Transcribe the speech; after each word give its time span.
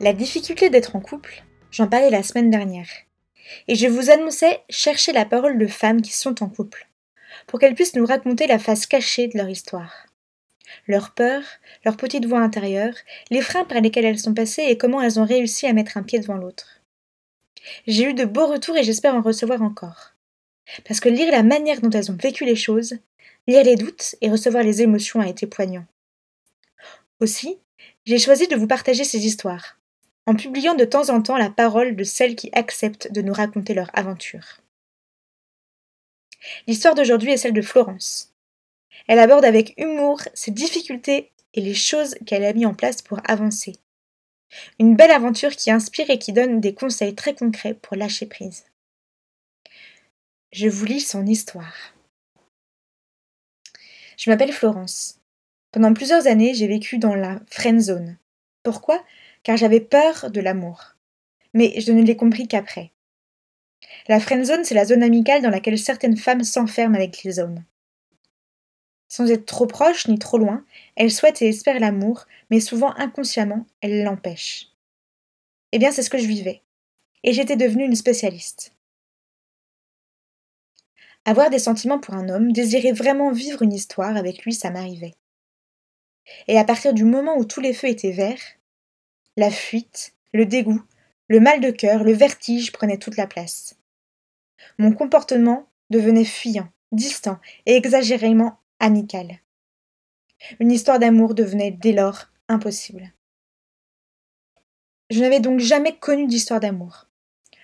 La 0.00 0.12
difficulté 0.12 0.70
d'être 0.70 0.94
en 0.94 1.00
couple, 1.00 1.42
j'en 1.72 1.88
parlais 1.88 2.10
la 2.10 2.22
semaine 2.22 2.50
dernière. 2.50 2.88
Et 3.66 3.74
je 3.74 3.88
vous 3.88 4.10
annonçais 4.10 4.62
chercher 4.70 5.10
la 5.12 5.24
parole 5.24 5.58
de 5.58 5.66
femmes 5.66 6.02
qui 6.02 6.12
sont 6.12 6.40
en 6.40 6.48
couple, 6.48 6.88
pour 7.48 7.58
qu'elles 7.58 7.74
puissent 7.74 7.96
nous 7.96 8.06
raconter 8.06 8.46
la 8.46 8.60
face 8.60 8.86
cachée 8.86 9.26
de 9.26 9.36
leur 9.36 9.48
histoire. 9.48 10.06
Leurs 10.86 11.14
peurs, 11.14 11.42
leurs 11.84 11.96
petites 11.96 12.26
voix 12.26 12.38
intérieures, 12.38 12.94
les 13.30 13.42
freins 13.42 13.64
par 13.64 13.80
lesquels 13.80 14.04
elles 14.04 14.20
sont 14.20 14.34
passées 14.34 14.66
et 14.68 14.78
comment 14.78 15.02
elles 15.02 15.18
ont 15.18 15.24
réussi 15.24 15.66
à 15.66 15.72
mettre 15.72 15.96
un 15.96 16.04
pied 16.04 16.20
devant 16.20 16.36
l'autre. 16.36 16.80
J'ai 17.88 18.04
eu 18.04 18.14
de 18.14 18.24
beaux 18.24 18.46
retours 18.46 18.76
et 18.76 18.84
j'espère 18.84 19.16
en 19.16 19.22
recevoir 19.22 19.62
encore. 19.62 20.12
Parce 20.86 21.00
que 21.00 21.08
lire 21.08 21.32
la 21.32 21.42
manière 21.42 21.80
dont 21.80 21.90
elles 21.90 22.12
ont 22.12 22.18
vécu 22.22 22.44
les 22.44 22.56
choses, 22.56 22.98
lire 23.48 23.64
les 23.64 23.74
doutes 23.74 24.14
et 24.20 24.30
recevoir 24.30 24.62
les 24.62 24.80
émotions 24.80 25.20
a 25.20 25.28
été 25.28 25.48
poignant. 25.48 25.86
Aussi, 27.18 27.58
j'ai 28.06 28.18
choisi 28.18 28.46
de 28.46 28.54
vous 28.54 28.68
partager 28.68 29.02
ces 29.02 29.26
histoires, 29.26 29.77
en 30.28 30.34
publiant 30.34 30.74
de 30.74 30.84
temps 30.84 31.08
en 31.08 31.22
temps 31.22 31.38
la 31.38 31.48
parole 31.48 31.96
de 31.96 32.04
celles 32.04 32.36
qui 32.36 32.50
acceptent 32.52 33.10
de 33.10 33.22
nous 33.22 33.32
raconter 33.32 33.72
leur 33.72 33.90
aventure. 33.94 34.60
L'histoire 36.66 36.94
d'aujourd'hui 36.94 37.32
est 37.32 37.38
celle 37.38 37.54
de 37.54 37.62
Florence. 37.62 38.34
Elle 39.06 39.20
aborde 39.20 39.46
avec 39.46 39.72
humour 39.78 40.20
ses 40.34 40.50
difficultés 40.50 41.32
et 41.54 41.62
les 41.62 41.74
choses 41.74 42.14
qu'elle 42.26 42.44
a 42.44 42.52
mis 42.52 42.66
en 42.66 42.74
place 42.74 43.00
pour 43.00 43.20
avancer. 43.24 43.76
Une 44.78 44.96
belle 44.96 45.12
aventure 45.12 45.56
qui 45.56 45.70
inspire 45.70 46.10
et 46.10 46.18
qui 46.18 46.34
donne 46.34 46.60
des 46.60 46.74
conseils 46.74 47.14
très 47.14 47.34
concrets 47.34 47.72
pour 47.72 47.96
lâcher 47.96 48.26
prise. 48.26 48.66
Je 50.52 50.68
vous 50.68 50.84
lis 50.84 51.00
son 51.00 51.24
histoire. 51.24 51.94
Je 54.18 54.28
m'appelle 54.28 54.52
Florence. 54.52 55.20
Pendant 55.72 55.94
plusieurs 55.94 56.26
années, 56.26 56.52
j'ai 56.52 56.68
vécu 56.68 56.98
dans 56.98 57.14
la 57.14 57.40
friend 57.46 57.80
zone. 57.80 58.18
Pourquoi? 58.62 59.02
Car 59.48 59.56
j'avais 59.56 59.80
peur 59.80 60.30
de 60.30 60.42
l'amour. 60.42 60.94
Mais 61.54 61.80
je 61.80 61.90
ne 61.90 62.02
l'ai 62.02 62.18
compris 62.18 62.46
qu'après. 62.46 62.92
La 64.06 64.20
friendzone, 64.20 64.62
c'est 64.62 64.74
la 64.74 64.84
zone 64.84 65.02
amicale 65.02 65.40
dans 65.40 65.48
laquelle 65.48 65.78
certaines 65.78 66.18
femmes 66.18 66.44
s'enferment 66.44 66.94
avec 66.94 67.22
les 67.22 67.38
hommes. 67.38 67.64
Sans 69.08 69.30
être 69.30 69.46
trop 69.46 69.66
proches 69.66 70.06
ni 70.06 70.18
trop 70.18 70.36
loin, 70.36 70.66
elles 70.96 71.10
souhaitent 71.10 71.40
et 71.40 71.48
espèrent 71.48 71.80
l'amour, 71.80 72.26
mais 72.50 72.60
souvent 72.60 72.94
inconsciemment, 72.96 73.64
elles 73.80 74.04
l'empêchent. 74.04 74.66
Eh 75.72 75.78
bien, 75.78 75.92
c'est 75.92 76.02
ce 76.02 76.10
que 76.10 76.18
je 76.18 76.26
vivais. 76.26 76.60
Et 77.24 77.32
j'étais 77.32 77.56
devenue 77.56 77.86
une 77.86 77.96
spécialiste. 77.96 78.74
Avoir 81.24 81.48
des 81.48 81.58
sentiments 81.58 82.00
pour 82.00 82.12
un 82.12 82.28
homme, 82.28 82.52
désirer 82.52 82.92
vraiment 82.92 83.32
vivre 83.32 83.62
une 83.62 83.72
histoire 83.72 84.14
avec 84.14 84.44
lui, 84.44 84.52
ça 84.52 84.70
m'arrivait. 84.70 85.14
Et 86.48 86.58
à 86.58 86.64
partir 86.64 86.92
du 86.92 87.04
moment 87.04 87.38
où 87.38 87.46
tous 87.46 87.62
les 87.62 87.72
feux 87.72 87.88
étaient 87.88 88.12
verts, 88.12 88.57
la 89.38 89.52
fuite, 89.52 90.14
le 90.32 90.46
dégoût, 90.46 90.82
le 91.28 91.38
mal 91.38 91.60
de 91.60 91.70
cœur, 91.70 92.02
le 92.02 92.12
vertige 92.12 92.72
prenaient 92.72 92.98
toute 92.98 93.16
la 93.16 93.28
place. 93.28 93.76
Mon 94.78 94.92
comportement 94.92 95.68
devenait 95.90 96.24
fuyant, 96.24 96.68
distant 96.90 97.38
et 97.64 97.76
exagérément 97.76 98.58
amical. 98.80 99.38
Une 100.58 100.72
histoire 100.72 100.98
d'amour 100.98 101.34
devenait 101.34 101.70
dès 101.70 101.92
lors 101.92 102.26
impossible. 102.48 103.12
Je 105.10 105.20
n'avais 105.20 105.40
donc 105.40 105.60
jamais 105.60 105.96
connu 105.96 106.26
d'histoire 106.26 106.58
d'amour. 106.58 107.06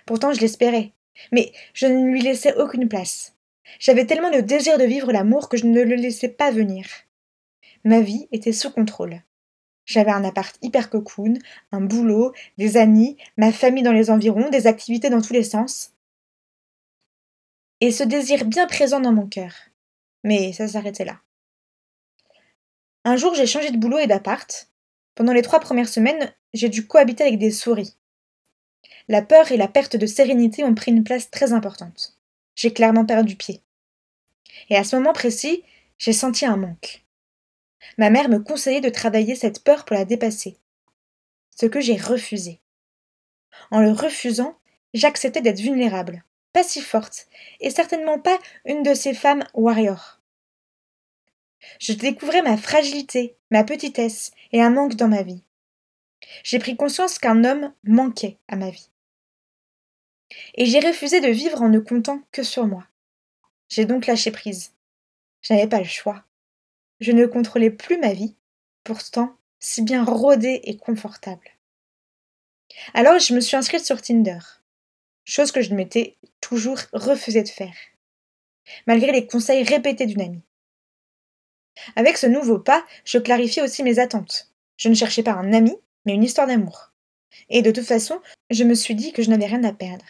Pourtant 0.05 0.31
je 0.31 0.39
l'espérais, 0.39 0.93
mais 1.33 1.51
je 1.73 1.87
ne 1.87 2.05
lui 2.05 2.21
laissais 2.21 2.55
aucune 2.55 2.87
place. 2.87 3.35
J'avais 3.79 4.05
tellement 4.05 4.29
le 4.29 4.43
désir 4.43 4.77
de 4.77 4.85
vivre 4.85 5.11
l'amour 5.11 5.49
que 5.49 5.57
je 5.57 5.65
ne 5.65 5.81
le 5.81 5.95
laissais 5.95 6.29
pas 6.29 6.51
venir. 6.51 6.87
Ma 7.83 7.99
vie 7.99 8.29
était 8.31 8.53
sous 8.53 8.71
contrôle. 8.71 9.21
J'avais 9.85 10.11
un 10.11 10.23
appart 10.23 10.55
hyper 10.61 10.89
cocoon, 10.89 11.35
un 11.71 11.81
boulot, 11.81 12.33
des 12.57 12.77
amis, 12.77 13.17
ma 13.37 13.51
famille 13.51 13.83
dans 13.83 13.91
les 13.91 14.09
environs, 14.09 14.49
des 14.49 14.67
activités 14.67 15.09
dans 15.09 15.21
tous 15.21 15.33
les 15.33 15.43
sens. 15.43 15.91
Et 17.81 17.91
ce 17.91 18.03
désir 18.03 18.45
bien 18.45 18.65
présent 18.67 18.99
dans 18.99 19.13
mon 19.13 19.27
cœur. 19.27 19.53
Mais 20.23 20.53
ça 20.53 20.67
s'arrêtait 20.67 21.05
là. 21.05 21.19
Un 23.03 23.15
jour, 23.15 23.35
j'ai 23.35 23.45
changé 23.45 23.69
de 23.69 23.77
boulot 23.77 23.99
et 23.99 24.07
d'appart. 24.07 24.69
Pendant 25.13 25.33
les 25.33 25.43
trois 25.43 25.59
premières 25.59 25.87
semaines, 25.87 26.33
j'ai 26.53 26.69
dû 26.69 26.87
cohabiter 26.87 27.23
avec 27.23 27.37
des 27.37 27.51
souris. 27.51 27.95
La 29.07 29.21
peur 29.21 29.51
et 29.51 29.57
la 29.57 29.67
perte 29.67 29.95
de 29.95 30.07
sérénité 30.07 30.63
ont 30.63 30.73
pris 30.73 30.91
une 30.91 31.03
place 31.03 31.29
très 31.29 31.53
importante. 31.53 32.17
J'ai 32.55 32.73
clairement 32.73 33.05
perdu 33.05 33.35
pied. 33.35 33.61
Et 34.69 34.75
à 34.75 34.83
ce 34.83 34.95
moment 34.95 35.13
précis, 35.13 35.63
j'ai 35.99 36.13
senti 36.13 36.45
un 36.45 36.57
manque. 36.57 37.04
Ma 37.97 38.09
mère 38.09 38.29
me 38.29 38.39
conseillait 38.39 38.81
de 38.81 38.89
travailler 38.89 39.35
cette 39.35 39.63
peur 39.63 39.85
pour 39.85 39.95
la 39.95 40.05
dépasser. 40.05 40.57
Ce 41.55 41.65
que 41.65 41.79
j'ai 41.79 41.95
refusé. 41.95 42.59
En 43.71 43.81
le 43.81 43.91
refusant, 43.91 44.57
j'acceptais 44.93 45.41
d'être 45.41 45.59
vulnérable, 45.59 46.23
pas 46.53 46.63
si 46.63 46.81
forte, 46.81 47.27
et 47.59 47.69
certainement 47.69 48.19
pas 48.19 48.39
une 48.65 48.83
de 48.83 48.93
ces 48.93 49.13
femmes 49.13 49.45
warriors. 49.53 50.19
Je 51.79 51.93
découvrais 51.93 52.41
ma 52.41 52.57
fragilité, 52.57 53.35
ma 53.51 53.63
petitesse 53.63 54.31
et 54.51 54.61
un 54.61 54.69
manque 54.69 54.95
dans 54.95 55.07
ma 55.07 55.23
vie. 55.23 55.43
J'ai 56.43 56.59
pris 56.59 56.75
conscience 56.75 57.19
qu'un 57.19 57.43
homme 57.43 57.73
manquait 57.83 58.37
à 58.47 58.55
ma 58.55 58.69
vie. 58.69 58.89
Et 60.55 60.65
j'ai 60.65 60.79
refusé 60.79 61.21
de 61.21 61.29
vivre 61.29 61.61
en 61.61 61.69
ne 61.69 61.79
comptant 61.79 62.21
que 62.31 62.43
sur 62.43 62.65
moi. 62.65 62.85
J'ai 63.69 63.85
donc 63.85 64.05
lâché 64.07 64.31
prise. 64.31 64.73
Je 65.41 65.53
n'avais 65.53 65.67
pas 65.67 65.79
le 65.79 65.85
choix. 65.85 66.23
Je 66.99 67.11
ne 67.11 67.25
contrôlais 67.25 67.71
plus 67.71 67.97
ma 67.97 68.13
vie, 68.13 68.35
pourtant 68.83 69.35
si 69.59 69.81
bien 69.81 70.03
rodée 70.03 70.61
et 70.63 70.77
confortable. 70.77 71.49
Alors 72.93 73.19
je 73.19 73.33
me 73.33 73.39
suis 73.39 73.57
inscrite 73.57 73.85
sur 73.85 74.01
Tinder, 74.01 74.39
chose 75.23 75.51
que 75.51 75.61
je 75.61 75.73
m'étais 75.73 76.17
toujours 76.41 76.79
refusé 76.93 77.43
de 77.43 77.49
faire, 77.49 77.75
malgré 78.87 79.11
les 79.11 79.27
conseils 79.27 79.63
répétés 79.63 80.05
d'une 80.05 80.21
amie. 80.21 80.43
Avec 81.95 82.17
ce 82.17 82.27
nouveau 82.27 82.59
pas, 82.59 82.85
je 83.03 83.17
clarifiais 83.17 83.61
aussi 83.61 83.83
mes 83.83 83.99
attentes. 83.99 84.51
Je 84.77 84.89
ne 84.89 84.93
cherchais 84.93 85.23
pas 85.23 85.33
un 85.33 85.53
ami, 85.53 85.75
mais 86.05 86.13
une 86.13 86.23
histoire 86.23 86.47
d'amour. 86.47 86.91
Et 87.49 87.61
de 87.61 87.71
toute 87.71 87.85
façon, 87.85 88.21
je 88.49 88.63
me 88.63 88.73
suis 88.73 88.95
dit 88.95 89.11
que 89.11 89.21
je 89.21 89.29
n'avais 89.29 89.45
rien 89.45 89.63
à 89.63 89.73
perdre. 89.73 90.05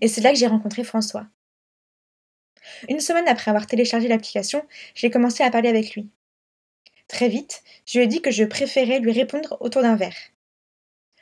Et 0.00 0.08
c'est 0.08 0.20
là 0.20 0.32
que 0.32 0.38
j'ai 0.38 0.46
rencontré 0.46 0.84
François. 0.84 1.26
Une 2.88 3.00
semaine 3.00 3.28
après 3.28 3.50
avoir 3.50 3.66
téléchargé 3.66 4.08
l'application, 4.08 4.64
j'ai 4.94 5.10
commencé 5.10 5.42
à 5.42 5.50
parler 5.50 5.68
avec 5.68 5.94
lui. 5.94 6.08
Très 7.08 7.28
vite, 7.28 7.62
je 7.86 7.98
lui 7.98 8.04
ai 8.04 8.08
dit 8.08 8.22
que 8.22 8.30
je 8.30 8.44
préférais 8.44 9.00
lui 9.00 9.12
répondre 9.12 9.56
autour 9.60 9.82
d'un 9.82 9.96
verre. 9.96 10.16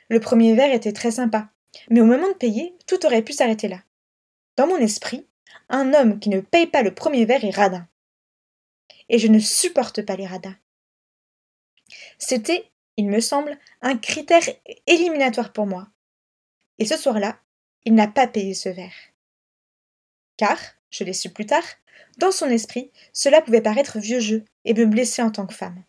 Le 0.09 0.19
premier 0.19 0.53
verre 0.55 0.73
était 0.73 0.93
très 0.93 1.11
sympa, 1.11 1.49
mais 1.89 2.01
au 2.01 2.05
moment 2.05 2.27
de 2.27 2.33
payer, 2.33 2.75
tout 2.87 3.05
aurait 3.05 3.21
pu 3.21 3.33
s'arrêter 3.33 3.67
là. 3.67 3.81
Dans 4.55 4.67
mon 4.67 4.77
esprit, 4.77 5.25
un 5.69 5.93
homme 5.93 6.19
qui 6.19 6.29
ne 6.29 6.41
paye 6.41 6.67
pas 6.67 6.83
le 6.83 6.93
premier 6.93 7.25
verre 7.25 7.43
est 7.43 7.55
radin. 7.55 7.87
Et 9.07 9.17
je 9.19 9.27
ne 9.27 9.39
supporte 9.39 10.03
pas 10.03 10.15
les 10.15 10.27
radins. 10.27 10.55
C'était, 12.17 12.69
il 12.97 13.07
me 13.07 13.19
semble, 13.19 13.57
un 13.81 13.97
critère 13.97 14.43
éliminatoire 14.85 15.53
pour 15.53 15.65
moi. 15.65 15.87
Et 16.77 16.85
ce 16.85 16.97
soir-là, 16.97 17.39
il 17.85 17.95
n'a 17.95 18.07
pas 18.07 18.27
payé 18.27 18.53
ce 18.53 18.69
verre. 18.69 18.93
Car, 20.37 20.59
je 20.89 21.03
l'ai 21.03 21.13
su 21.13 21.29
plus 21.29 21.45
tard, 21.45 21.63
dans 22.17 22.31
son 22.31 22.49
esprit, 22.49 22.91
cela 23.13 23.41
pouvait 23.41 23.61
paraître 23.61 23.99
vieux 23.99 24.19
jeu 24.19 24.43
et 24.65 24.73
me 24.73 24.85
blesser 24.85 25.21
en 25.21 25.31
tant 25.31 25.45
que 25.45 25.53
femme. 25.53 25.83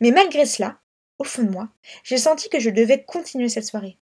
Mais 0.00 0.10
malgré 0.10 0.44
cela, 0.44 0.80
au 1.18 1.24
fond 1.24 1.42
de 1.42 1.50
moi, 1.50 1.68
j'ai 2.04 2.18
senti 2.18 2.48
que 2.48 2.60
je 2.60 2.70
devais 2.70 3.02
continuer 3.02 3.48
cette 3.48 3.66
soirée. 3.66 3.98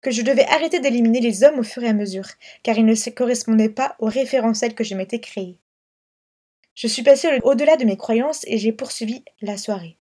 Que 0.00 0.10
je 0.10 0.22
devais 0.22 0.46
arrêter 0.46 0.80
d'éliminer 0.80 1.20
les 1.20 1.44
hommes 1.44 1.58
au 1.58 1.62
fur 1.62 1.82
et 1.82 1.88
à 1.88 1.92
mesure, 1.92 2.26
car 2.62 2.78
ils 2.78 2.86
ne 2.86 3.10
correspondaient 3.10 3.68
pas 3.68 3.96
aux 3.98 4.06
référentiels 4.06 4.74
que 4.74 4.84
je 4.84 4.94
m'étais 4.94 5.20
créés. 5.20 5.58
Je 6.74 6.86
suis 6.86 7.02
passée 7.02 7.40
au-delà 7.42 7.76
de 7.76 7.84
mes 7.84 7.96
croyances 7.96 8.44
et 8.46 8.56
j'ai 8.56 8.72
poursuivi 8.72 9.24
la 9.40 9.56
soirée. 9.56 9.98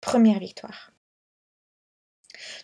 Première 0.00 0.38
victoire. 0.38 0.92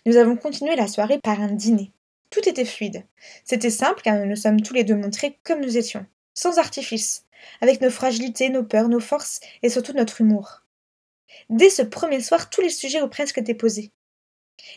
Nous 0.06 0.16
avons 0.16 0.36
continué 0.36 0.76
la 0.76 0.88
soirée 0.88 1.18
par 1.18 1.40
un 1.40 1.52
dîner. 1.52 1.92
Tout 2.30 2.48
était 2.48 2.64
fluide. 2.64 3.04
C'était 3.44 3.70
simple 3.70 4.02
car 4.02 4.16
nous 4.16 4.26
nous 4.26 4.36
sommes 4.36 4.60
tous 4.60 4.74
les 4.74 4.84
deux 4.84 4.96
montrés 4.96 5.38
comme 5.44 5.60
nous 5.60 5.76
étions, 5.76 6.06
sans 6.34 6.58
artifice, 6.58 7.26
avec 7.60 7.80
nos 7.80 7.90
fragilités, 7.90 8.48
nos 8.48 8.64
peurs, 8.64 8.88
nos 8.88 9.00
forces 9.00 9.40
et 9.62 9.68
surtout 9.68 9.92
notre 9.92 10.20
humour. 10.20 10.62
Dès 11.50 11.70
ce 11.70 11.82
premier 11.82 12.20
soir, 12.20 12.50
tous 12.50 12.60
les 12.60 12.70
sujets 12.70 13.02
ou 13.02 13.08
presque 13.08 13.38
étaient 13.38 13.54
posés. 13.54 13.92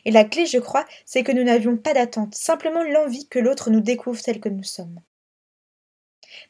Et 0.05 0.11
la 0.11 0.23
clé, 0.23 0.45
je 0.45 0.57
crois, 0.57 0.85
c'est 1.05 1.23
que 1.23 1.31
nous 1.31 1.43
n'avions 1.43 1.77
pas 1.77 1.93
d'attente, 1.93 2.35
simplement 2.35 2.83
l'envie 2.83 3.27
que 3.27 3.39
l'autre 3.39 3.69
nous 3.69 3.81
découvre 3.81 4.21
tel 4.21 4.39
que 4.39 4.49
nous 4.49 4.63
sommes. 4.63 4.99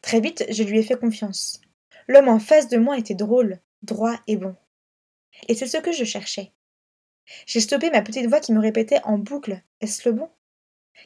Très 0.02 0.20
vite, 0.20 0.46
je 0.50 0.64
lui 0.64 0.80
ai 0.80 0.84
fait 0.84 1.00
confiance. 1.00 1.62
L'homme 2.08 2.30
en 2.30 2.40
face 2.40 2.68
de 2.68 2.78
moi 2.78 2.98
était 2.98 3.16
drôle, 3.16 3.60
droit 3.84 4.16
et 4.28 4.38
bon. 4.38 4.56
Et 5.48 5.56
c'est 5.56 5.68
ce 5.68 5.78
que 5.78 5.92
je 5.92 6.04
cherchais. 6.04 6.52
J'ai 7.46 7.60
stoppé 7.60 7.90
ma 7.90 8.02
petite 8.02 8.28
voix 8.28 8.40
qui 8.40 8.54
me 8.54 8.60
répétait 8.60 9.02
en 9.04 9.18
boucle 9.18 9.62
Est-ce 9.82 10.08
le 10.08 10.16
bon? 10.16 10.30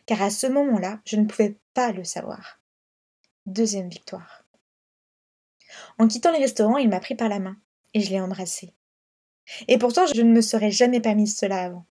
Car 0.05 0.21
à 0.21 0.29
ce 0.29 0.47
moment-là, 0.47 0.99
je 1.05 1.15
ne 1.15 1.25
pouvais 1.25 1.57
pas 1.73 1.91
le 1.91 2.03
savoir. 2.03 2.59
Deuxième 3.45 3.89
victoire. 3.89 4.45
En 5.97 6.07
quittant 6.07 6.31
le 6.31 6.37
restaurant, 6.37 6.77
il 6.77 6.89
m'a 6.89 6.99
pris 6.99 7.15
par 7.15 7.29
la 7.29 7.39
main 7.39 7.57
et 7.93 8.01
je 8.01 8.09
l'ai 8.09 8.21
embrassé. 8.21 8.73
Et 9.67 9.77
pourtant, 9.77 10.05
je 10.05 10.21
ne 10.21 10.31
me 10.31 10.41
serais 10.41 10.71
jamais 10.71 10.99
permis 10.99 11.27
cela 11.27 11.63
avant. 11.63 11.85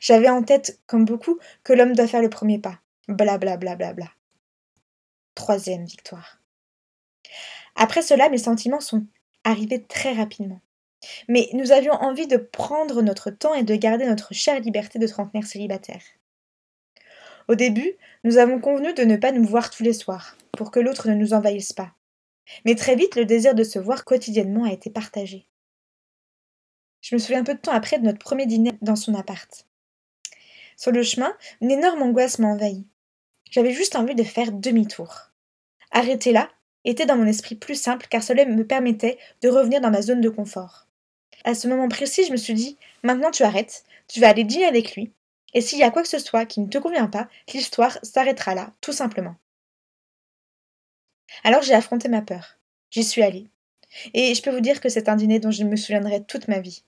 J'avais 0.00 0.28
en 0.28 0.42
tête, 0.42 0.80
comme 0.86 1.04
beaucoup, 1.04 1.38
que 1.62 1.72
l'homme 1.72 1.94
doit 1.94 2.06
faire 2.06 2.22
le 2.22 2.30
premier 2.30 2.58
pas. 2.58 2.80
Bla 3.08 3.38
bla 3.38 3.56
bla 3.56 3.76
bla 3.76 3.92
bla. 3.92 4.10
Troisième 5.34 5.84
victoire. 5.84 6.40
Après 7.74 8.02
cela, 8.02 8.28
mes 8.28 8.38
sentiments 8.38 8.80
sont 8.80 9.06
arrivés 9.44 9.82
très 9.82 10.14
rapidement. 10.14 10.60
Mais 11.28 11.48
nous 11.52 11.72
avions 11.72 11.92
envie 11.92 12.26
de 12.26 12.38
prendre 12.38 13.02
notre 13.02 13.30
temps 13.30 13.54
et 13.54 13.62
de 13.62 13.76
garder 13.76 14.06
notre 14.06 14.34
chère 14.34 14.60
liberté 14.60 14.98
de 14.98 15.06
trentenaire 15.06 15.46
célibataire. 15.46 16.02
Au 17.48 17.54
début, 17.54 17.92
nous 18.24 18.38
avons 18.38 18.60
convenu 18.60 18.92
de 18.92 19.04
ne 19.04 19.16
pas 19.16 19.32
nous 19.32 19.44
voir 19.44 19.70
tous 19.70 19.82
les 19.82 19.92
soirs, 19.92 20.36
pour 20.56 20.70
que 20.70 20.80
l'autre 20.80 21.08
ne 21.08 21.14
nous 21.14 21.32
envahisse 21.32 21.72
pas. 21.72 21.92
Mais 22.64 22.74
très 22.74 22.96
vite, 22.96 23.16
le 23.16 23.24
désir 23.24 23.54
de 23.54 23.64
se 23.64 23.78
voir 23.78 24.04
quotidiennement 24.04 24.64
a 24.64 24.72
été 24.72 24.90
partagé. 24.90 25.46
Je 27.00 27.14
me 27.14 27.20
souviens 27.20 27.44
peu 27.44 27.54
de 27.54 27.60
temps 27.60 27.72
après 27.72 27.98
de 27.98 28.04
notre 28.04 28.18
premier 28.18 28.46
dîner 28.46 28.72
dans 28.82 28.96
son 28.96 29.14
appart. 29.14 29.66
Sur 30.76 30.90
le 30.90 31.02
chemin, 31.02 31.32
une 31.60 31.70
énorme 31.70 32.02
angoisse 32.02 32.38
m'a 32.38 32.48
envahi. 32.48 32.84
J'avais 33.50 33.72
juste 33.72 33.96
envie 33.96 34.16
de 34.16 34.24
faire 34.24 34.50
demi-tour. 34.50 35.30
Arrêter 35.92 36.32
là 36.32 36.50
était 36.84 37.06
dans 37.06 37.16
mon 37.16 37.26
esprit 37.26 37.54
plus 37.54 37.80
simple 37.80 38.06
car 38.10 38.22
cela 38.22 38.44
me 38.44 38.66
permettait 38.66 39.18
de 39.40 39.48
revenir 39.48 39.80
dans 39.80 39.90
ma 39.90 40.02
zone 40.02 40.20
de 40.20 40.28
confort. 40.28 40.86
À 41.44 41.54
ce 41.54 41.68
moment 41.68 41.88
précis, 41.88 42.24
je 42.26 42.32
me 42.32 42.36
suis 42.36 42.54
dit 42.54 42.76
maintenant 43.04 43.30
tu 43.30 43.44
arrêtes, 43.44 43.84
tu 44.08 44.20
vas 44.20 44.28
aller 44.28 44.44
dîner 44.44 44.66
avec 44.66 44.96
lui, 44.96 45.12
et 45.54 45.60
s'il 45.60 45.78
y 45.78 45.82
a 45.82 45.90
quoi 45.90 46.02
que 46.02 46.08
ce 46.08 46.18
soit 46.18 46.46
qui 46.46 46.60
ne 46.60 46.68
te 46.68 46.78
convient 46.78 47.08
pas, 47.08 47.28
l'histoire 47.52 47.98
s'arrêtera 48.02 48.54
là, 48.54 48.72
tout 48.80 48.92
simplement. 48.92 49.36
Alors 51.44 51.62
j'ai 51.62 51.74
affronté 51.74 52.08
ma 52.08 52.22
peur. 52.22 52.58
J'y 52.90 53.04
suis 53.04 53.22
allée. 53.22 53.48
Et 54.14 54.34
je 54.34 54.42
peux 54.42 54.50
vous 54.50 54.60
dire 54.60 54.80
que 54.80 54.88
c'est 54.88 55.08
un 55.08 55.16
dîner 55.16 55.38
dont 55.38 55.50
je 55.50 55.64
me 55.64 55.76
souviendrai 55.76 56.24
toute 56.24 56.48
ma 56.48 56.60
vie. 56.60 56.82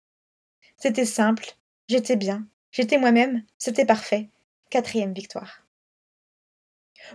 C'était 0.77 1.05
simple, 1.05 1.57
j'étais 1.89 2.17
bien, 2.17 2.47
j'étais 2.71 2.99
moi-même, 2.99 3.45
c'était 3.59 3.87
parfait. 3.87 4.29
Quatrième 4.71 5.15
victoire. 5.15 5.63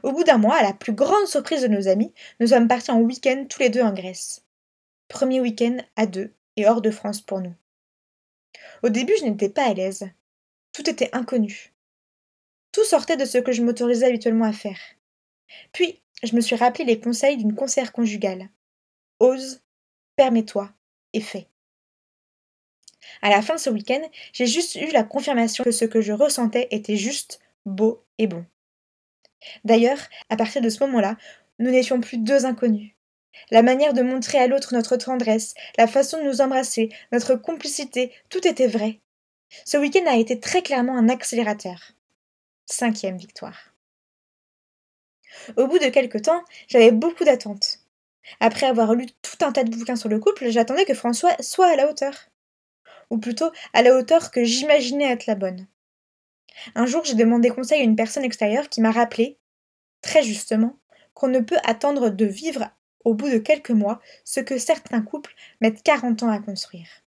Au 0.02 0.12
bout 0.12 0.24
d'un 0.24 0.38
mois, 0.38 0.56
à 0.56 0.64
la 0.64 0.74
plus 0.74 0.94
grande 0.94 1.28
surprise 1.28 1.62
de 1.62 1.68
nos 1.68 1.88
amis, 1.88 2.14
nous 2.40 2.48
sommes 2.48 2.68
partis 2.68 2.92
en 2.92 3.00
week-end 3.00 3.46
tous 3.48 3.60
les 3.60 3.70
deux 3.70 3.84
en 3.84 3.94
Grèce. 3.94 4.44
Premier 5.08 5.40
week-end 5.40 5.78
à 5.96 6.08
deux 6.08 6.34
et 6.56 6.68
hors 6.68 6.82
de 6.82 6.90
France 6.90 7.22
pour 7.22 7.42
nous. 7.42 7.54
Au 8.82 8.90
début, 8.90 9.14
je 9.20 9.26
n'étais 9.26 9.50
pas 9.50 9.70
à 9.70 9.74
l'aise. 9.74 10.10
Tout 10.74 10.90
était 10.90 11.10
inconnu. 11.14 11.74
Tout 12.72 12.84
sortait 12.84 13.18
de 13.18 13.26
ce 13.26 13.38
que 13.38 13.52
je 13.52 13.62
m'autorisais 13.62 14.08
habituellement 14.08 14.46
à 14.46 14.54
faire. 14.54 14.80
Puis, 15.72 16.02
je 16.24 16.36
me 16.36 16.42
suis 16.42 16.56
rappelé 16.56 16.84
les 16.86 17.00
conseils 17.00 17.38
d'une 17.38 17.56
conseillère 17.56 17.94
conjugale. 17.94 18.50
Ose, 19.20 19.62
permets-toi 20.16 20.72
et 21.14 21.22
fais. 21.22 21.48
À 23.22 23.30
la 23.30 23.42
fin 23.42 23.56
de 23.56 23.60
ce 23.60 23.70
week-end, 23.70 24.02
j'ai 24.34 24.48
juste 24.48 24.76
eu 24.76 24.92
la 24.92 25.04
confirmation 25.04 25.64
que 25.64 25.72
ce 25.72 25.86
que 25.86 26.02
je 26.02 26.14
ressentais 26.14 26.68
était 26.72 26.98
juste, 26.98 27.40
beau 27.66 28.04
et 28.18 28.28
bon. 28.28 28.46
D'ailleurs, 29.64 30.00
à 30.30 30.38
partir 30.38 30.62
de 30.62 30.70
ce 30.70 30.84
moment-là, 30.84 31.18
nous 31.60 31.70
n'étions 31.70 32.02
plus 32.02 32.18
deux 32.18 32.46
inconnus. 32.46 32.92
La 33.52 33.62
manière 33.62 33.94
de 33.94 34.02
montrer 34.02 34.38
à 34.38 34.48
l'autre 34.48 34.74
notre 34.74 34.96
tendresse, 34.96 35.54
la 35.78 35.88
façon 35.88 36.18
de 36.18 36.24
nous 36.24 36.42
embrasser, 36.42 36.90
notre 37.12 37.36
complicité, 37.36 38.12
tout 38.30 38.48
était 38.48 38.68
vrai. 38.68 39.00
Ce 39.66 39.78
week-end 39.78 40.06
a 40.08 40.18
été 40.18 40.40
très 40.40 40.62
clairement 40.62 40.98
un 40.98 41.10
accélérateur. 41.10 41.80
Cinquième 42.66 43.18
victoire. 43.18 43.74
Au 45.58 45.68
bout 45.68 45.80
de 45.80 45.90
quelque 45.90 46.18
temps, 46.18 46.44
j'avais 46.68 46.92
beaucoup 46.92 47.24
d'attentes. 47.24 47.80
Après 48.40 48.66
avoir 48.66 48.94
lu 48.94 49.08
tout 49.22 49.46
un 49.46 49.52
tas 49.52 49.64
de 49.64 49.76
bouquins 49.76 49.96
sur 49.96 50.10
le 50.10 50.20
couple, 50.20 50.50
j'attendais 50.50 50.86
que 50.86 50.94
François 50.94 51.36
soit 51.42 51.68
à 51.68 51.76
la 51.76 51.90
hauteur. 51.90 52.30
Ou 53.10 53.18
plutôt 53.18 53.52
à 53.74 53.82
la 53.82 53.96
hauteur 53.96 54.32
que 54.32 54.44
j'imaginais 54.44 55.12
être 55.12 55.28
la 55.28 55.36
bonne. 55.36 55.68
Un 56.76 56.86
jour, 56.86 57.04
j'ai 57.04 57.16
demandé 57.16 57.50
conseil 57.50 57.82
à 57.82 57.84
une 57.84 57.96
personne 57.96 58.24
extérieure 58.24 58.70
qui 58.70 58.82
m'a 58.82 58.92
rappelé, 58.92 59.38
très 60.02 60.24
justement, 60.24 60.78
qu'on 61.14 61.28
ne 61.28 61.40
peut 61.40 61.58
attendre 61.64 62.10
de 62.10 62.26
vivre 62.26 62.70
au 63.04 63.14
bout 63.14 63.30
de 63.30 63.38
quelques 63.38 63.72
mois 63.72 64.00
ce 64.24 64.40
que 64.40 64.58
certains 64.58 65.02
couples 65.02 65.36
mettent 65.62 65.84
40 65.84 66.24
ans 66.24 66.32
à 66.32 66.40
construire. 66.40 67.03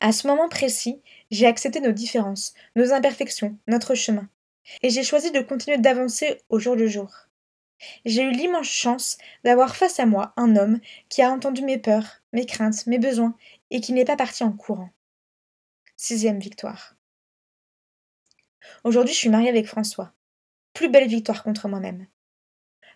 À 0.00 0.12
ce 0.12 0.26
moment 0.26 0.48
précis, 0.48 1.00
j'ai 1.30 1.46
accepté 1.46 1.80
nos 1.80 1.92
différences, 1.92 2.54
nos 2.76 2.92
imperfections, 2.92 3.56
notre 3.66 3.94
chemin, 3.94 4.28
et 4.82 4.90
j'ai 4.90 5.02
choisi 5.02 5.30
de 5.30 5.40
continuer 5.40 5.78
d'avancer 5.78 6.40
au 6.48 6.58
jour 6.58 6.76
le 6.76 6.86
jour. 6.86 7.10
J'ai 8.04 8.22
eu 8.22 8.30
l'immense 8.30 8.68
chance 8.68 9.18
d'avoir 9.44 9.76
face 9.76 9.98
à 9.98 10.06
moi 10.06 10.32
un 10.36 10.56
homme 10.56 10.80
qui 11.08 11.22
a 11.22 11.30
entendu 11.30 11.62
mes 11.62 11.78
peurs, 11.78 12.22
mes 12.32 12.46
craintes, 12.46 12.86
mes 12.86 12.98
besoins, 12.98 13.36
et 13.70 13.80
qui 13.80 13.92
n'est 13.92 14.04
pas 14.04 14.16
parti 14.16 14.44
en 14.44 14.52
courant. 14.52 14.90
Sixième 15.96 16.38
victoire. 16.38 16.94
Aujourd'hui, 18.84 19.14
je 19.14 19.18
suis 19.18 19.28
mariée 19.28 19.48
avec 19.48 19.66
François. 19.66 20.12
Plus 20.74 20.88
belle 20.88 21.08
victoire 21.08 21.42
contre 21.42 21.68
moi-même. 21.68 22.06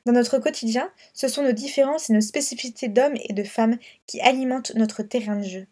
Dans 0.05 0.12
notre 0.12 0.39
quotidien, 0.39 0.93
ce 1.15 1.27
sont 1.27 1.43
nos 1.43 1.53
différences 1.53 2.11
et 2.11 2.12
nos 2.12 2.21
spécificités 2.21 2.89
d'hommes 2.89 3.17
et 3.29 3.32
de 3.32 3.43
femmes 3.43 3.79
qui 4.06 4.21
alimentent 4.21 4.73
notre 4.77 5.03
terrain 5.03 5.37
de 5.37 5.43
jeu. 5.43 5.67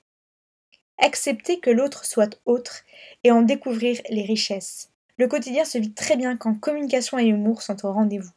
Accepter 0.98 1.60
que 1.60 1.70
l'autre 1.70 2.04
soit 2.04 2.40
autre 2.44 2.82
et 3.24 3.30
en 3.30 3.42
découvrir 3.42 4.00
les 4.08 4.24
richesses. 4.24 4.90
Le 5.16 5.28
quotidien 5.28 5.64
se 5.64 5.78
vit 5.78 5.92
très 5.92 6.16
bien 6.16 6.36
quand 6.36 6.54
communication 6.54 7.18
et 7.18 7.26
humour 7.26 7.62
sont 7.62 7.84
au 7.84 7.92
rendez-vous. 7.92 8.32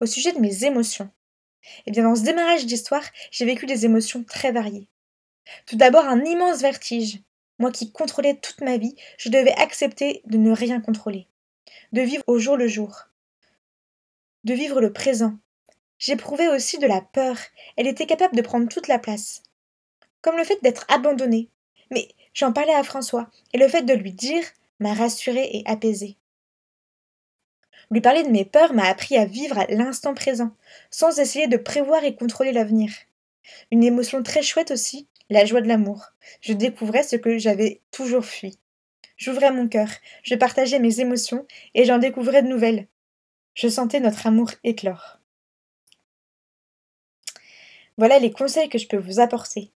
Au 0.00 0.06
sujet 0.06 0.32
de 0.32 0.40
mes 0.40 0.64
émotions. 0.64 1.10
Eh 1.86 1.90
bien, 1.90 2.04
dans 2.04 2.14
ce 2.14 2.22
démarrage 2.22 2.66
d'histoire, 2.66 3.04
j'ai 3.30 3.44
vécu 3.44 3.66
des 3.66 3.84
émotions 3.84 4.24
très 4.24 4.52
variées. 4.52 4.88
Tout 5.66 5.76
d'abord, 5.76 6.04
un 6.04 6.24
immense 6.24 6.60
vertige. 6.60 7.20
Moi 7.58 7.72
qui 7.72 7.90
contrôlais 7.90 8.34
toute 8.34 8.60
ma 8.60 8.76
vie, 8.76 8.94
je 9.18 9.30
devais 9.30 9.54
accepter 9.54 10.22
de 10.26 10.36
ne 10.36 10.50
rien 10.52 10.80
contrôler. 10.80 11.26
De 11.92 12.02
vivre 12.02 12.24
au 12.26 12.38
jour 12.38 12.56
le 12.56 12.68
jour. 12.68 13.08
De 14.44 14.54
vivre 14.54 14.80
le 14.80 14.92
présent. 14.92 15.38
J'éprouvais 15.98 16.48
aussi 16.48 16.78
de 16.78 16.86
la 16.86 17.00
peur. 17.00 17.36
Elle 17.76 17.86
était 17.86 18.06
capable 18.06 18.36
de 18.36 18.42
prendre 18.42 18.68
toute 18.68 18.88
la 18.88 18.98
place 18.98 19.42
comme 20.26 20.36
le 20.36 20.44
fait 20.44 20.60
d'être 20.60 20.84
abandonné. 20.88 21.50
Mais 21.92 22.08
j'en 22.34 22.52
parlais 22.52 22.74
à 22.74 22.82
François, 22.82 23.30
et 23.52 23.58
le 23.58 23.68
fait 23.68 23.82
de 23.82 23.94
lui 23.94 24.12
dire 24.12 24.42
m'a 24.80 24.92
rassuré 24.92 25.48
et 25.52 25.62
apaisé. 25.66 26.16
Lui 27.92 28.00
parler 28.00 28.24
de 28.24 28.30
mes 28.30 28.44
peurs 28.44 28.74
m'a 28.74 28.88
appris 28.88 29.16
à 29.16 29.24
vivre 29.24 29.56
à 29.56 29.66
l'instant 29.66 30.14
présent, 30.14 30.50
sans 30.90 31.20
essayer 31.20 31.46
de 31.46 31.56
prévoir 31.56 32.02
et 32.02 32.16
contrôler 32.16 32.50
l'avenir. 32.50 32.90
Une 33.70 33.84
émotion 33.84 34.24
très 34.24 34.42
chouette 34.42 34.72
aussi, 34.72 35.06
la 35.30 35.44
joie 35.44 35.60
de 35.60 35.68
l'amour. 35.68 36.06
Je 36.40 36.52
découvrais 36.52 37.04
ce 37.04 37.14
que 37.14 37.38
j'avais 37.38 37.80
toujours 37.92 38.24
fui. 38.24 38.58
J'ouvrais 39.16 39.52
mon 39.52 39.68
cœur, 39.68 39.88
je 40.24 40.34
partageais 40.34 40.80
mes 40.80 40.98
émotions, 40.98 41.46
et 41.74 41.84
j'en 41.84 41.98
découvrais 41.98 42.42
de 42.42 42.48
nouvelles. 42.48 42.88
Je 43.54 43.68
sentais 43.68 44.00
notre 44.00 44.26
amour 44.26 44.50
éclore. 44.64 45.20
Voilà 47.98 48.18
les 48.18 48.30
conseils 48.30 48.68
que 48.68 48.78
je 48.78 48.88
peux 48.88 48.98
vous 48.98 49.20
apporter. 49.20 49.72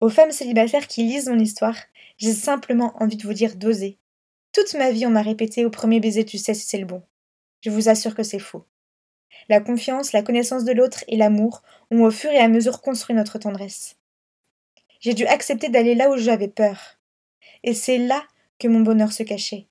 Aux 0.00 0.08
femmes 0.08 0.32
célibataires 0.32 0.86
qui 0.86 1.02
lisent 1.02 1.28
mon 1.28 1.38
histoire, 1.38 1.76
j'ai 2.16 2.32
simplement 2.32 2.94
envie 3.02 3.16
de 3.16 3.26
vous 3.26 3.34
dire 3.34 3.56
d'oser. 3.56 3.98
Toute 4.52 4.74
ma 4.74 4.90
vie, 4.90 5.06
on 5.06 5.10
m'a 5.10 5.22
répété 5.22 5.64
au 5.64 5.70
premier 5.70 6.00
baiser, 6.00 6.24
tu 6.24 6.38
sais 6.38 6.54
si 6.54 6.66
c'est 6.66 6.78
le 6.78 6.86
bon. 6.86 7.02
Je 7.60 7.70
vous 7.70 7.88
assure 7.88 8.14
que 8.14 8.22
c'est 8.22 8.38
faux. 8.38 8.64
La 9.48 9.60
confiance, 9.60 10.12
la 10.12 10.22
connaissance 10.22 10.64
de 10.64 10.72
l'autre 10.72 11.04
et 11.06 11.16
l'amour 11.16 11.62
ont 11.90 12.02
au 12.02 12.10
fur 12.10 12.30
et 12.30 12.38
à 12.38 12.48
mesure 12.48 12.80
construit 12.80 13.14
notre 13.14 13.38
tendresse. 13.38 13.96
J'ai 15.00 15.14
dû 15.14 15.26
accepter 15.26 15.68
d'aller 15.68 15.94
là 15.94 16.10
où 16.10 16.16
j'avais 16.16 16.48
peur. 16.48 16.98
Et 17.62 17.74
c'est 17.74 17.98
là 17.98 18.22
que 18.58 18.68
mon 18.68 18.80
bonheur 18.80 19.12
se 19.12 19.22
cachait. 19.22 19.68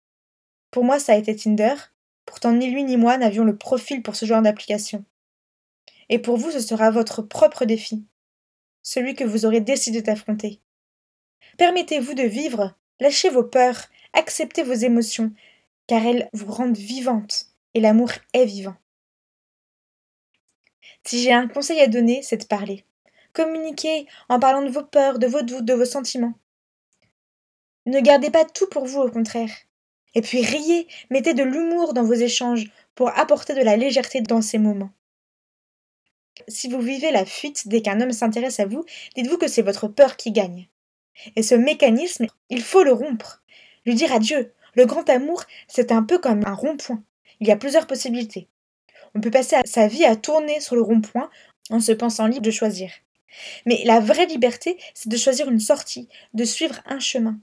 Pour 0.71 0.83
moi, 0.83 0.99
ça 0.99 1.13
a 1.13 1.17
été 1.17 1.35
Tinder, 1.35 1.75
pourtant 2.25 2.51
ni 2.51 2.69
lui 2.69 2.83
ni 2.83 2.97
moi 2.97 3.17
n'avions 3.17 3.43
le 3.43 3.57
profil 3.57 4.03
pour 4.03 4.15
ce 4.15 4.25
genre 4.25 4.41
d'application. 4.41 5.03
Et 6.09 6.19
pour 6.19 6.37
vous, 6.37 6.51
ce 6.51 6.59
sera 6.59 6.91
votre 6.91 7.21
propre 7.21 7.65
défi 7.65 8.03
celui 8.81 9.15
que 9.15 9.23
vous 9.23 9.45
aurez 9.45 9.61
décidé 9.61 10.01
d'affronter. 10.01 10.59
Permettez-vous 11.57 12.13
de 12.13 12.23
vivre, 12.23 12.75
lâchez 12.99 13.29
vos 13.29 13.43
peurs, 13.43 13.87
acceptez 14.13 14.63
vos 14.63 14.73
émotions, 14.73 15.31
car 15.87 16.05
elles 16.05 16.29
vous 16.33 16.51
rendent 16.51 16.77
vivante, 16.77 17.47
et 17.73 17.81
l'amour 17.81 18.09
est 18.33 18.45
vivant. 18.45 18.75
Si 21.03 21.21
j'ai 21.21 21.33
un 21.33 21.47
conseil 21.47 21.79
à 21.81 21.87
donner, 21.87 22.21
c'est 22.23 22.37
de 22.37 22.45
parler. 22.45 22.83
Communiquez 23.33 24.07
en 24.27 24.39
parlant 24.39 24.63
de 24.63 24.69
vos 24.69 24.83
peurs, 24.83 25.19
de 25.19 25.27
vos 25.27 25.41
doutes, 25.41 25.65
de 25.65 25.73
vos 25.73 25.85
sentiments. 25.85 26.33
Ne 27.85 27.99
gardez 28.01 28.29
pas 28.29 28.45
tout 28.45 28.67
pour 28.69 28.85
vous, 28.85 29.01
au 29.01 29.09
contraire. 29.09 29.51
Et 30.15 30.21
puis 30.21 30.41
riez, 30.41 30.87
mettez 31.09 31.33
de 31.33 31.43
l'humour 31.43 31.93
dans 31.93 32.03
vos 32.03 32.13
échanges 32.13 32.71
pour 32.95 33.09
apporter 33.17 33.53
de 33.53 33.61
la 33.61 33.77
légèreté 33.77 34.21
dans 34.21 34.41
ces 34.41 34.57
moments. 34.57 34.91
Si 36.47 36.69
vous 36.69 36.81
vivez 36.81 37.11
la 37.11 37.25
fuite 37.25 37.67
dès 37.67 37.81
qu'un 37.81 38.01
homme 38.01 38.11
s'intéresse 38.11 38.59
à 38.59 38.65
vous, 38.65 38.85
dites-vous 39.15 39.37
que 39.37 39.47
c'est 39.47 39.61
votre 39.61 39.87
peur 39.87 40.15
qui 40.17 40.31
gagne. 40.31 40.67
Et 41.35 41.43
ce 41.43 41.55
mécanisme, 41.55 42.27
il 42.49 42.61
faut 42.61 42.83
le 42.83 42.93
rompre. 42.93 43.43
Lui 43.85 43.95
dire 43.95 44.13
adieu. 44.13 44.53
Le 44.75 44.85
grand 44.85 45.09
amour, 45.09 45.43
c'est 45.67 45.91
un 45.91 46.03
peu 46.03 46.19
comme 46.19 46.45
un 46.45 46.53
rond-point. 46.53 47.03
Il 47.39 47.47
y 47.47 47.51
a 47.51 47.57
plusieurs 47.57 47.87
possibilités. 47.87 48.47
On 49.15 49.21
peut 49.21 49.31
passer 49.31 49.57
sa 49.65 49.87
vie 49.87 50.05
à 50.05 50.15
tourner 50.15 50.59
sur 50.59 50.75
le 50.75 50.81
rond-point 50.81 51.29
en 51.69 51.79
se 51.79 51.91
pensant 51.91 52.27
libre 52.27 52.45
de 52.45 52.51
choisir. 52.51 52.91
Mais 53.65 53.83
la 53.85 53.99
vraie 53.99 54.25
liberté, 54.25 54.77
c'est 54.93 55.09
de 55.09 55.17
choisir 55.17 55.49
une 55.49 55.59
sortie, 55.59 56.07
de 56.33 56.43
suivre 56.43 56.81
un 56.85 56.99
chemin. 56.99 57.39